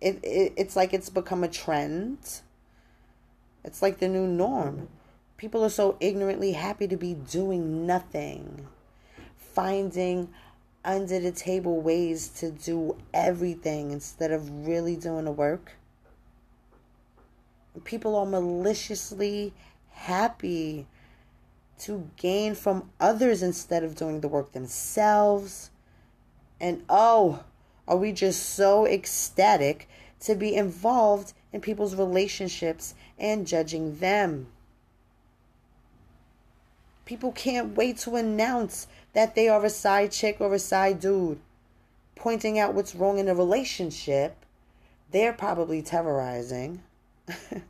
it, 0.02 0.18
it 0.22 0.52
it's 0.56 0.76
like 0.76 0.92
it's 0.92 1.08
become 1.08 1.44
a 1.44 1.48
trend. 1.48 2.40
It's 3.64 3.80
like 3.80 3.98
the 3.98 4.08
new 4.08 4.26
norm. 4.26 4.88
People 5.36 5.64
are 5.64 5.70
so 5.70 5.96
ignorantly 6.00 6.52
happy 6.52 6.88
to 6.88 6.96
be 6.96 7.14
doing 7.14 7.86
nothing, 7.86 8.66
finding 9.36 10.28
under 10.84 11.20
the 11.20 11.30
table 11.30 11.80
ways 11.80 12.28
to 12.28 12.50
do 12.50 12.96
everything 13.14 13.92
instead 13.92 14.32
of 14.32 14.66
really 14.66 14.96
doing 14.96 15.24
the 15.24 15.32
work. 15.32 15.76
People 17.84 18.16
are 18.16 18.26
maliciously 18.26 19.54
happy 19.90 20.86
to 21.78 22.10
gain 22.16 22.54
from 22.54 22.90
others 23.00 23.42
instead 23.42 23.84
of 23.84 23.94
doing 23.94 24.20
the 24.20 24.28
work 24.28 24.52
themselves. 24.52 25.70
And 26.60 26.82
oh, 26.88 27.44
are 27.86 27.96
we 27.96 28.12
just 28.12 28.50
so 28.50 28.86
ecstatic 28.86 29.88
to 30.20 30.34
be 30.34 30.54
involved 30.54 31.32
in 31.52 31.60
people's 31.60 31.96
relationships 31.96 32.94
and 33.18 33.46
judging 33.46 33.98
them? 33.98 34.46
People 37.04 37.32
can't 37.32 37.76
wait 37.76 37.98
to 37.98 38.14
announce 38.16 38.86
that 39.12 39.34
they 39.34 39.48
are 39.48 39.64
a 39.64 39.70
side 39.70 40.12
chick 40.12 40.36
or 40.40 40.54
a 40.54 40.58
side 40.58 41.00
dude, 41.00 41.40
pointing 42.14 42.58
out 42.58 42.74
what's 42.74 42.94
wrong 42.94 43.18
in 43.18 43.28
a 43.28 43.34
relationship. 43.34 44.36
They're 45.10 45.32
probably 45.32 45.82
terrorizing. 45.82 46.82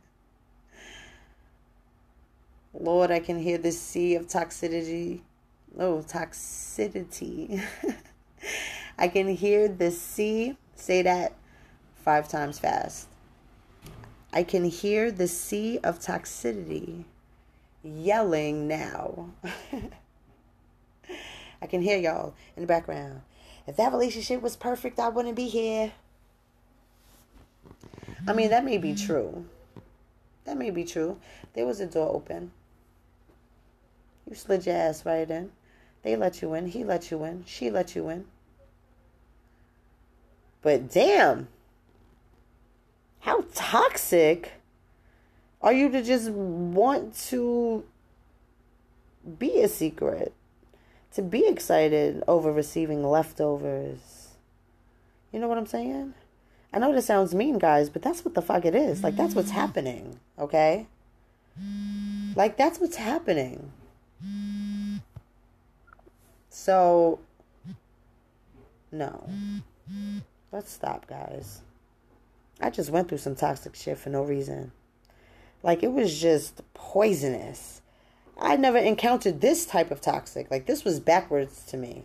Lord, 2.73 3.11
I 3.11 3.19
can 3.19 3.39
hear 3.39 3.57
the 3.57 3.71
sea 3.71 4.15
of 4.15 4.27
toxicity. 4.27 5.21
Oh, 5.77 6.03
toxicity. 6.07 7.61
I 8.97 9.07
can 9.07 9.27
hear 9.27 9.67
the 9.67 9.91
sea. 9.91 10.57
Say 10.75 11.01
that 11.01 11.33
five 11.95 12.27
times 12.27 12.59
fast. 12.59 13.07
I 14.31 14.43
can 14.43 14.65
hear 14.65 15.11
the 15.11 15.27
sea 15.27 15.79
of 15.83 15.99
toxicity 15.99 17.05
yelling 17.83 18.67
now. 18.67 19.29
I 21.61 21.67
can 21.67 21.81
hear 21.81 21.97
y'all 21.97 22.33
in 22.55 22.63
the 22.63 22.67
background. 22.67 23.21
If 23.67 23.77
that 23.77 23.91
relationship 23.91 24.41
was 24.41 24.55
perfect, 24.55 24.99
I 24.99 25.09
wouldn't 25.09 25.35
be 25.35 25.47
here. 25.47 25.93
I 28.27 28.33
mean, 28.33 28.49
that 28.49 28.65
may 28.65 28.77
be 28.77 28.93
mm-hmm. 28.93 29.05
true. 29.05 29.45
That 30.45 30.57
may 30.57 30.71
be 30.71 30.83
true. 30.83 31.19
There 31.53 31.65
was 31.65 31.79
a 31.79 31.85
door 31.85 32.13
open. 32.13 32.51
You 34.29 34.35
slid 34.35 34.65
your 34.65 34.75
ass 34.75 35.05
right 35.05 35.29
in. 35.29 35.51
They 36.03 36.15
let 36.15 36.41
you 36.41 36.53
in. 36.53 36.67
He 36.67 36.83
let 36.83 37.11
you 37.11 37.23
in. 37.23 37.45
She 37.45 37.69
let 37.69 37.95
you 37.95 38.09
in. 38.09 38.25
But 40.63 40.89
damn, 40.89 41.49
how 43.19 43.43
toxic 43.53 44.53
are 45.61 45.73
you 45.73 45.89
to 45.91 46.01
just 46.01 46.29
want 46.31 47.15
to 47.29 47.83
be 49.37 49.61
a 49.61 49.67
secret? 49.67 50.33
To 51.15 51.21
be 51.21 51.45
excited 51.45 52.23
over 52.27 52.51
receiving 52.51 53.03
leftovers. 53.03 54.29
You 55.31 55.39
know 55.39 55.47
what 55.47 55.57
I'm 55.57 55.67
saying? 55.67 56.15
I 56.73 56.79
know 56.79 56.91
this 56.91 57.05
sounds 57.05 57.35
mean, 57.35 57.59
guys, 57.59 57.89
but 57.89 58.01
that's 58.01 58.25
what 58.25 58.33
the 58.33 58.41
fuck 58.41 58.65
it 58.65 58.73
is. 58.73 59.03
Like, 59.03 59.15
that's 59.15 59.35
what's 59.35 59.49
mm-hmm. 59.49 59.59
happening, 59.59 60.19
okay? 60.39 60.87
Like, 62.35 62.57
that's 62.57 62.79
what's 62.79 62.95
happening. 62.95 63.71
So, 66.49 67.19
no. 68.91 69.29
Let's 70.53 70.71
stop, 70.71 71.07
guys. 71.07 71.61
I 72.61 72.69
just 72.69 72.91
went 72.91 73.09
through 73.09 73.17
some 73.17 73.33
toxic 73.33 73.73
shit 73.73 73.97
for 73.97 74.11
no 74.11 74.21
reason. 74.21 74.71
Like, 75.63 75.81
it 75.81 75.91
was 75.91 76.21
just 76.21 76.61
poisonous. 76.75 77.81
I 78.39 78.55
never 78.55 78.77
encountered 78.77 79.41
this 79.41 79.65
type 79.65 79.89
of 79.89 79.99
toxic. 79.99 80.51
Like, 80.51 80.67
this 80.67 80.85
was 80.85 80.99
backwards 80.99 81.65
to 81.69 81.77
me. 81.77 82.03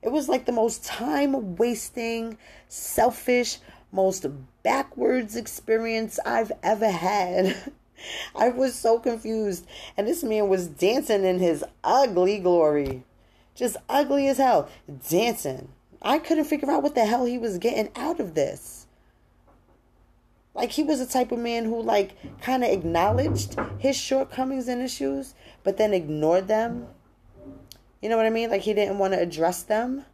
It 0.00 0.10
was 0.10 0.26
like 0.26 0.46
the 0.46 0.52
most 0.52 0.86
time 0.86 1.56
wasting, 1.56 2.38
selfish, 2.66 3.58
most 3.92 4.24
backwards 4.62 5.36
experience 5.36 6.18
I've 6.24 6.52
ever 6.62 6.90
had. 6.90 7.74
I 8.34 8.48
was 8.48 8.74
so 8.74 9.00
confused. 9.00 9.66
And 9.98 10.08
this 10.08 10.24
man 10.24 10.48
was 10.48 10.66
dancing 10.66 11.26
in 11.26 11.40
his 11.40 11.62
ugly 11.84 12.38
glory. 12.38 13.04
Just 13.54 13.76
ugly 13.90 14.28
as 14.28 14.38
hell. 14.38 14.70
Dancing. 15.10 15.68
I 16.02 16.18
couldn't 16.18 16.44
figure 16.44 16.70
out 16.70 16.82
what 16.82 16.94
the 16.94 17.06
hell 17.06 17.24
he 17.24 17.38
was 17.38 17.58
getting 17.58 17.90
out 17.94 18.18
of 18.18 18.34
this. 18.34 18.86
Like 20.54 20.72
he 20.72 20.82
was 20.82 20.98
the 20.98 21.06
type 21.06 21.32
of 21.32 21.38
man 21.38 21.64
who 21.64 21.80
like 21.80 22.16
kind 22.42 22.62
of 22.62 22.70
acknowledged 22.70 23.56
his 23.78 23.96
shortcomings 23.96 24.68
and 24.68 24.82
issues, 24.82 25.34
but 25.62 25.78
then 25.78 25.94
ignored 25.94 26.48
them. 26.48 26.88
You 28.02 28.08
know 28.08 28.16
what 28.16 28.26
I 28.26 28.30
mean? 28.30 28.50
Like 28.50 28.62
he 28.62 28.74
didn't 28.74 28.98
want 28.98 29.14
to 29.14 29.20
address 29.20 29.62
them. 29.62 30.04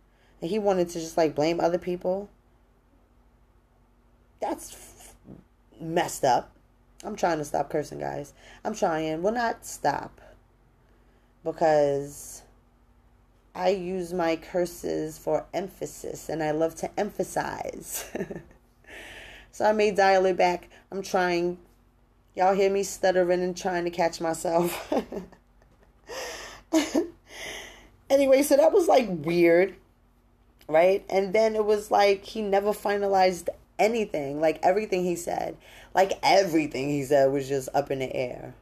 He 0.40 0.58
wanted 0.58 0.90
to 0.90 1.00
just 1.00 1.16
like 1.16 1.34
blame 1.34 1.58
other 1.58 1.78
people. 1.78 2.28
That's 4.40 4.72
f- 4.72 5.14
messed 5.80 6.24
up. 6.24 6.52
I'm 7.02 7.16
trying 7.16 7.38
to 7.38 7.44
stop 7.44 7.70
cursing, 7.70 7.98
guys. 7.98 8.34
I'm 8.64 8.74
trying. 8.74 9.22
Will 9.22 9.32
not 9.32 9.66
stop. 9.66 10.20
Because 11.42 12.42
I 13.54 13.70
use 13.70 14.12
my 14.12 14.36
curses 14.36 15.18
for 15.18 15.46
emphasis 15.52 16.28
and 16.28 16.42
I 16.42 16.52
love 16.52 16.74
to 16.76 17.00
emphasize. 17.00 18.10
so 19.52 19.64
I 19.64 19.72
may 19.72 19.90
dial 19.90 20.26
it 20.26 20.36
back. 20.36 20.68
I'm 20.90 21.02
trying. 21.02 21.58
Y'all 22.34 22.54
hear 22.54 22.70
me 22.70 22.84
stuttering 22.84 23.42
and 23.42 23.56
trying 23.56 23.84
to 23.84 23.90
catch 23.90 24.20
myself. 24.20 24.92
anyway, 28.10 28.42
so 28.42 28.56
that 28.56 28.72
was 28.72 28.86
like 28.86 29.08
weird, 29.08 29.74
right? 30.68 31.04
And 31.10 31.32
then 31.32 31.56
it 31.56 31.64
was 31.64 31.90
like 31.90 32.24
he 32.24 32.42
never 32.42 32.72
finalized 32.72 33.48
anything. 33.78 34.40
Like 34.40 34.60
everything 34.62 35.04
he 35.04 35.16
said, 35.16 35.56
like 35.94 36.12
everything 36.22 36.88
he 36.88 37.02
said 37.04 37.32
was 37.32 37.48
just 37.48 37.68
up 37.74 37.90
in 37.90 38.00
the 38.00 38.14
air. 38.14 38.54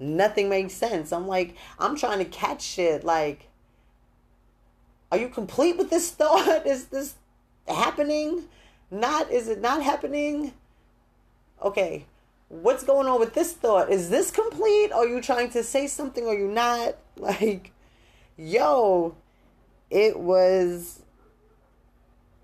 Nothing 0.00 0.48
makes 0.48 0.74
sense. 0.74 1.12
I'm 1.12 1.26
like, 1.26 1.54
I'm 1.78 1.96
trying 1.96 2.18
to 2.18 2.24
catch 2.24 2.62
shit. 2.62 3.04
Like, 3.04 3.48
are 5.14 5.18
you 5.18 5.28
complete 5.28 5.76
with 5.76 5.90
this 5.90 6.10
thought? 6.10 6.66
Is 6.66 6.86
this 6.86 7.14
happening? 7.68 8.42
Not, 8.90 9.30
is 9.30 9.48
it 9.48 9.60
not 9.60 9.82
happening? 9.82 10.52
Okay, 11.62 12.04
what's 12.48 12.82
going 12.84 13.06
on 13.06 13.20
with 13.20 13.32
this 13.32 13.52
thought? 13.52 13.90
Is 13.90 14.10
this 14.10 14.30
complete? 14.30 14.92
Are 14.92 15.06
you 15.06 15.20
trying 15.20 15.50
to 15.50 15.62
say 15.62 15.86
something 15.86 16.24
or 16.24 16.34
you 16.34 16.48
not? 16.48 16.96
Like, 17.16 17.70
yo, 18.36 19.14
it 19.88 20.18
was 20.18 20.98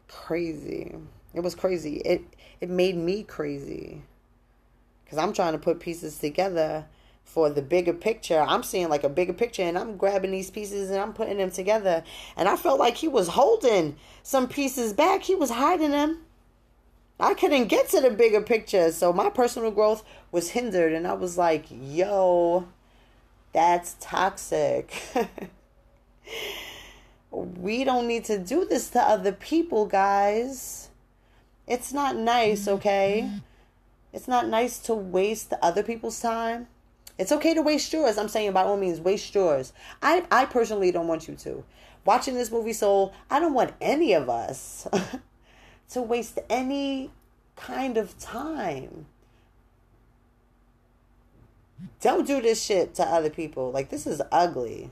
crazy. 0.06 0.94
It 1.34 1.40
was 1.40 1.56
crazy. 1.56 1.96
It 2.04 2.22
it 2.60 2.70
made 2.70 2.96
me 2.96 3.24
crazy. 3.24 4.02
Cuz 5.08 5.18
I'm 5.18 5.32
trying 5.32 5.54
to 5.54 5.58
put 5.58 5.80
pieces 5.80 6.20
together 6.20 6.86
for 7.32 7.48
the 7.48 7.62
bigger 7.62 7.92
picture. 7.92 8.40
I'm 8.40 8.64
seeing 8.64 8.88
like 8.88 9.04
a 9.04 9.08
bigger 9.08 9.32
picture 9.32 9.62
and 9.62 9.78
I'm 9.78 9.96
grabbing 9.96 10.32
these 10.32 10.50
pieces 10.50 10.90
and 10.90 10.98
I'm 10.98 11.12
putting 11.12 11.38
them 11.38 11.52
together. 11.52 12.02
And 12.36 12.48
I 12.48 12.56
felt 12.56 12.80
like 12.80 12.96
he 12.96 13.06
was 13.06 13.28
holding 13.28 13.96
some 14.24 14.48
pieces 14.48 14.92
back. 14.92 15.22
He 15.22 15.36
was 15.36 15.50
hiding 15.50 15.92
them. 15.92 16.22
I 17.20 17.34
couldn't 17.34 17.68
get 17.68 17.88
to 17.90 18.00
the 18.00 18.10
bigger 18.10 18.40
picture. 18.40 18.90
So 18.90 19.12
my 19.12 19.30
personal 19.30 19.70
growth 19.70 20.02
was 20.32 20.50
hindered. 20.50 20.92
And 20.92 21.06
I 21.06 21.12
was 21.12 21.38
like, 21.38 21.66
yo, 21.70 22.66
that's 23.52 23.94
toxic. 24.00 24.92
we 27.30 27.84
don't 27.84 28.08
need 28.08 28.24
to 28.24 28.38
do 28.38 28.64
this 28.64 28.90
to 28.90 29.00
other 29.00 29.32
people, 29.32 29.86
guys. 29.86 30.88
It's 31.68 31.92
not 31.92 32.16
nice, 32.16 32.62
mm-hmm. 32.62 32.74
okay? 32.74 33.30
It's 34.12 34.26
not 34.26 34.48
nice 34.48 34.80
to 34.80 34.94
waste 34.94 35.52
other 35.62 35.84
people's 35.84 36.20
time. 36.20 36.66
It's 37.20 37.32
okay 37.32 37.52
to 37.52 37.60
waste 37.60 37.92
yours. 37.92 38.16
I'm 38.16 38.28
saying 38.28 38.52
by 38.52 38.62
all 38.62 38.78
means, 38.78 38.98
waste 38.98 39.34
yours. 39.34 39.74
I, 40.00 40.24
I 40.30 40.46
personally 40.46 40.90
don't 40.90 41.06
want 41.06 41.28
you 41.28 41.34
to. 41.34 41.62
Watching 42.06 42.34
this 42.34 42.50
movie, 42.50 42.72
Soul, 42.72 43.12
I 43.30 43.38
don't 43.38 43.52
want 43.52 43.74
any 43.78 44.14
of 44.14 44.30
us 44.30 44.88
to 45.90 46.00
waste 46.00 46.38
any 46.48 47.10
kind 47.56 47.98
of 47.98 48.18
time. 48.18 49.04
Don't 52.00 52.26
do 52.26 52.40
this 52.40 52.64
shit 52.64 52.94
to 52.94 53.02
other 53.02 53.28
people. 53.28 53.70
Like, 53.70 53.90
this 53.90 54.06
is 54.06 54.22
ugly. 54.32 54.90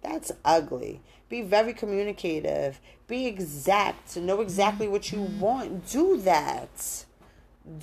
That's 0.00 0.32
ugly. 0.46 1.02
Be 1.28 1.42
very 1.42 1.74
communicative. 1.74 2.80
Be 3.06 3.26
exact. 3.26 4.16
Know 4.16 4.40
exactly 4.40 4.88
what 4.88 5.12
you 5.12 5.20
want. 5.20 5.86
Do 5.90 6.16
that. 6.22 7.04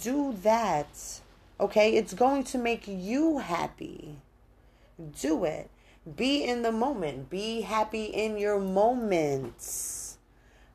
Do 0.01 0.35
that. 0.41 1.21
Okay? 1.59 1.95
It's 1.95 2.13
going 2.13 2.43
to 2.45 2.57
make 2.57 2.87
you 2.87 3.39
happy. 3.39 4.17
Do 5.21 5.43
it. 5.45 5.69
Be 6.15 6.43
in 6.43 6.61
the 6.61 6.71
moment. 6.71 7.29
Be 7.29 7.61
happy 7.61 8.05
in 8.05 8.37
your 8.37 8.59
moments. 8.59 10.17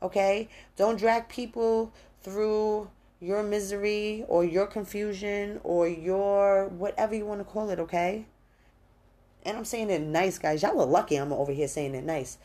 Okay? 0.03 0.49
Don't 0.77 0.99
drag 0.99 1.29
people 1.29 1.93
through 2.23 2.89
your 3.21 3.43
misery 3.43 4.25
or 4.29 4.45
your 4.45 4.67
confusion 4.67 5.61
or 5.65 5.89
your 5.89 6.69
whatever 6.69 7.15
you 7.15 7.25
want 7.25 7.41
to 7.41 7.45
call 7.45 7.71
it, 7.71 7.79
okay? 7.79 8.27
And 9.45 9.57
I'm 9.57 9.65
saying 9.65 9.91
it 9.91 10.03
nice, 10.03 10.39
guys. 10.39 10.63
Y'all 10.63 10.81
are 10.81 10.87
lucky 10.87 11.17
I'm 11.17 11.33
over 11.33 11.53
here 11.53 11.69
saying 11.69 11.95
it 11.95 12.05
nice 12.05 12.39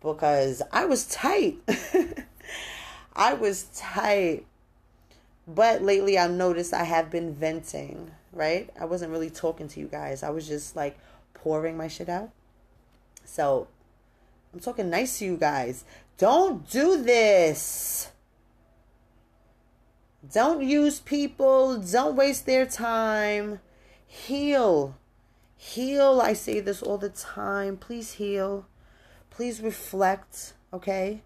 because 0.00 0.60
I 0.72 0.86
was 0.86 1.06
tight. 1.06 1.58
I 3.16 3.34
was 3.34 3.64
tight. 3.74 4.44
But 5.46 5.82
lately 5.82 6.18
I 6.18 6.26
noticed 6.26 6.72
I 6.72 6.84
have 6.84 7.10
been 7.10 7.34
venting, 7.34 8.10
right? 8.32 8.70
I 8.80 8.86
wasn't 8.86 9.12
really 9.12 9.30
talking 9.30 9.68
to 9.68 9.80
you 9.80 9.86
guys. 9.86 10.22
I 10.22 10.30
was 10.30 10.48
just 10.48 10.74
like 10.74 10.98
pouring 11.34 11.76
my 11.76 11.88
shit 11.88 12.08
out. 12.08 12.30
So 13.24 13.68
I'm 14.52 14.60
talking 14.60 14.88
nice 14.88 15.18
to 15.18 15.26
you 15.26 15.36
guys. 15.36 15.84
Don't 16.16 16.68
do 16.70 17.02
this. 17.02 18.10
Don't 20.32 20.62
use 20.62 21.00
people. 21.00 21.76
Don't 21.78 22.16
waste 22.16 22.46
their 22.46 22.64
time. 22.64 23.60
Heal. 24.06 24.96
Heal. 25.56 26.20
I 26.22 26.32
say 26.32 26.60
this 26.60 26.82
all 26.82 26.98
the 26.98 27.10
time. 27.10 27.76
Please 27.76 28.12
heal. 28.12 28.66
Please 29.30 29.60
reflect, 29.60 30.54
okay? 30.72 31.22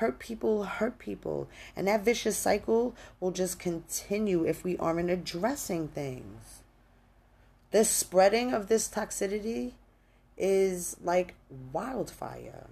Hurt 0.00 0.18
people 0.18 0.64
hurt 0.64 0.98
people. 0.98 1.46
And 1.76 1.86
that 1.86 2.06
vicious 2.06 2.38
cycle 2.38 2.96
will 3.20 3.32
just 3.32 3.58
continue 3.58 4.46
if 4.46 4.64
we 4.64 4.78
aren't 4.78 5.10
addressing 5.10 5.88
things. 5.88 6.62
The 7.70 7.84
spreading 7.84 8.54
of 8.54 8.68
this 8.68 8.88
toxicity 8.88 9.72
is 10.38 10.96
like 11.04 11.34
wildfire. 11.70 12.68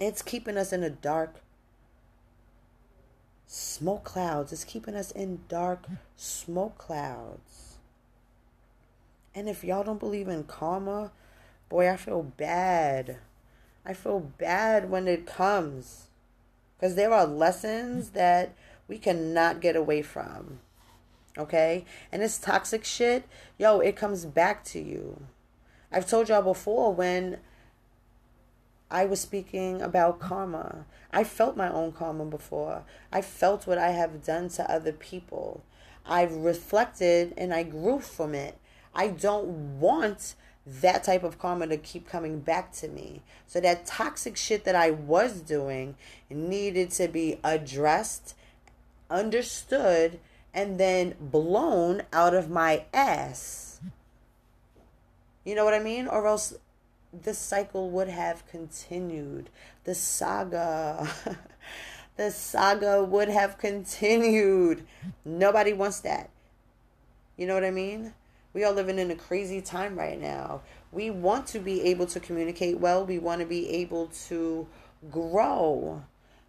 It's 0.00 0.20
keeping 0.20 0.56
us 0.56 0.72
in 0.72 0.82
a 0.82 0.90
dark 0.90 1.36
smoke 3.46 4.02
clouds. 4.02 4.52
It's 4.52 4.64
keeping 4.64 4.96
us 4.96 5.12
in 5.12 5.42
dark 5.48 5.86
smoke 6.16 6.76
clouds. 6.76 7.76
And 9.32 9.48
if 9.48 9.62
y'all 9.62 9.84
don't 9.84 10.00
believe 10.00 10.26
in 10.26 10.42
karma, 10.42 11.12
boy, 11.68 11.88
I 11.88 11.96
feel 11.96 12.24
bad. 12.24 13.18
I 13.86 13.92
feel 13.92 14.20
bad 14.20 14.90
when 14.90 15.06
it 15.08 15.26
comes. 15.26 16.08
Because 16.76 16.94
there 16.96 17.12
are 17.12 17.26
lessons 17.26 18.10
that 18.10 18.54
we 18.88 18.98
cannot 18.98 19.60
get 19.60 19.76
away 19.76 20.02
from. 20.02 20.60
Okay? 21.36 21.84
And 22.12 22.22
this 22.22 22.38
toxic 22.38 22.84
shit, 22.84 23.24
yo, 23.58 23.80
it 23.80 23.96
comes 23.96 24.24
back 24.24 24.64
to 24.66 24.80
you. 24.80 25.22
I've 25.90 26.08
told 26.08 26.28
y'all 26.28 26.42
before 26.42 26.92
when 26.92 27.38
I 28.90 29.04
was 29.04 29.20
speaking 29.20 29.80
about 29.80 30.20
karma. 30.20 30.86
I 31.12 31.24
felt 31.24 31.56
my 31.56 31.70
own 31.70 31.92
karma 31.92 32.24
before. 32.24 32.84
I 33.12 33.22
felt 33.22 33.66
what 33.66 33.78
I 33.78 33.90
have 33.90 34.24
done 34.24 34.48
to 34.50 34.70
other 34.70 34.92
people. 34.92 35.62
I've 36.06 36.32
reflected 36.32 37.32
and 37.36 37.54
I 37.54 37.62
grew 37.62 38.00
from 38.00 38.34
it. 38.34 38.58
I 38.94 39.08
don't 39.08 39.80
want 39.80 40.34
that 40.66 41.04
type 41.04 41.22
of 41.22 41.38
karma 41.38 41.66
to 41.66 41.76
keep 41.76 42.08
coming 42.08 42.40
back 42.40 42.72
to 42.72 42.88
me. 42.88 43.22
So 43.46 43.60
that 43.60 43.86
toxic 43.86 44.36
shit 44.36 44.64
that 44.64 44.74
I 44.74 44.90
was 44.90 45.40
doing 45.40 45.96
needed 46.30 46.90
to 46.92 47.08
be 47.08 47.38
addressed, 47.44 48.34
understood, 49.10 50.18
and 50.54 50.78
then 50.80 51.14
blown 51.20 52.02
out 52.12 52.34
of 52.34 52.48
my 52.48 52.84
ass. 52.94 53.80
You 55.44 55.54
know 55.54 55.64
what 55.64 55.74
I 55.74 55.80
mean? 55.80 56.06
Or 56.06 56.26
else 56.26 56.54
the 57.22 57.34
cycle 57.34 57.90
would 57.90 58.08
have 58.08 58.46
continued. 58.46 59.50
The 59.84 59.94
saga. 59.94 61.08
the 62.16 62.30
saga 62.30 63.04
would 63.04 63.28
have 63.28 63.58
continued. 63.58 64.86
Nobody 65.24 65.74
wants 65.74 66.00
that. 66.00 66.30
You 67.36 67.46
know 67.46 67.54
what 67.54 67.64
I 67.64 67.70
mean? 67.70 68.14
We 68.54 68.62
are 68.62 68.72
living 68.72 69.00
in 69.00 69.10
a 69.10 69.16
crazy 69.16 69.60
time 69.60 69.98
right 69.98 70.20
now. 70.20 70.62
We 70.92 71.10
want 71.10 71.48
to 71.48 71.58
be 71.58 71.82
able 71.82 72.06
to 72.06 72.20
communicate 72.20 72.78
well. 72.78 73.04
We 73.04 73.18
want 73.18 73.40
to 73.40 73.46
be 73.46 73.68
able 73.68 74.06
to 74.28 74.66
grow. 75.10 76.04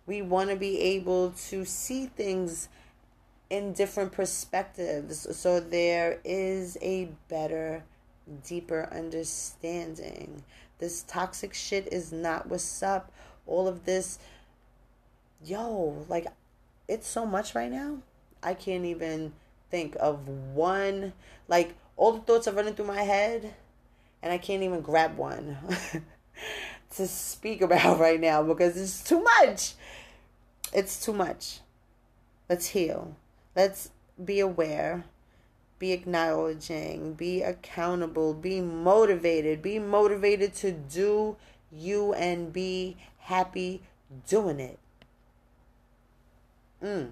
We 0.06 0.22
want 0.22 0.52
to 0.52 0.56
be 0.56 0.80
able 0.80 1.32
to 1.50 1.66
see 1.66 2.06
things 2.06 2.70
in 3.50 3.74
different 3.74 4.12
perspectives 4.12 5.38
so 5.38 5.60
there 5.60 6.20
is 6.24 6.78
a 6.82 7.10
better, 7.28 7.84
deeper 8.44 8.88
understanding. 8.92 10.44
This 10.78 11.04
toxic 11.04 11.54
shit 11.54 11.92
is 11.92 12.12
not 12.12 12.48
what's 12.48 12.84
up. 12.84 13.12
All 13.48 13.68
of 13.68 13.86
this, 13.86 14.20
yo, 15.44 16.06
like, 16.08 16.28
it's 16.88 17.08
so 17.08 17.26
much 17.26 17.56
right 17.56 17.72
now. 17.72 18.00
I 18.44 18.54
can't 18.54 18.86
even 18.86 19.34
think 19.72 19.96
of 20.00 20.28
one. 20.28 21.14
Like, 21.48 21.76
all 21.98 22.14
the 22.14 22.22
thoughts 22.22 22.48
are 22.48 22.54
running 22.54 22.74
through 22.74 22.86
my 22.86 23.02
head, 23.02 23.54
and 24.22 24.34
I 24.34 24.38
can't 24.38 24.64
even 24.64 24.82
grab 24.82 25.18
one 25.18 25.58
to 26.96 27.08
speak 27.08 27.62
about 27.62 28.00
right 28.00 28.20
now 28.20 28.44
because 28.44 28.78
it's 28.78 29.04
too 29.04 29.22
much. 29.22 29.74
It's 30.74 31.04
too 31.04 31.14
much. 31.14 31.60
Let's 32.50 32.68
heal. 32.68 33.16
Let's 33.56 33.92
be 34.24 34.40
aware, 34.40 35.06
be 35.80 35.92
acknowledging, 35.92 37.14
be 37.14 37.42
accountable, 37.42 38.34
be 38.34 38.62
motivated, 38.62 39.62
be 39.62 39.80
motivated 39.80 40.54
to 40.56 40.72
do 40.72 41.38
you 41.72 42.14
and 42.14 42.52
be 42.54 42.98
happy 43.20 43.82
doing 44.28 44.60
it. 44.60 44.80
Mm. 46.84 47.12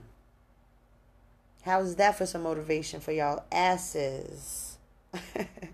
How's 1.64 1.96
that 1.96 2.18
for 2.18 2.26
some 2.26 2.44
motivation 2.44 3.00
for 3.00 3.12
y'all 3.12 3.44
asses? 3.52 4.73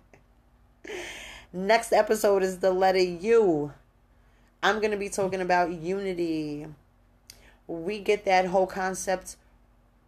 Next 1.53 1.91
episode 1.93 2.43
is 2.43 2.59
the 2.59 2.71
letter 2.71 2.99
U. 2.99 3.73
I'm 4.61 4.79
going 4.79 4.91
to 4.91 4.97
be 4.97 5.09
talking 5.09 5.41
about 5.41 5.71
unity. 5.71 6.67
We 7.67 7.99
get 7.99 8.25
that 8.25 8.47
whole 8.47 8.67
concept 8.67 9.37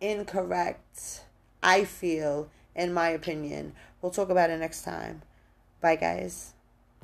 incorrect, 0.02 1.22
I 1.64 1.86
feel, 1.86 2.50
in 2.76 2.94
my 2.94 3.10
opinion. 3.10 3.74
We'll 4.02 4.12
talk 4.12 4.30
about 4.30 4.50
it 4.50 4.60
next 4.60 4.84
time. 4.84 5.22
Bye, 5.82 5.96
guys. 5.96 6.54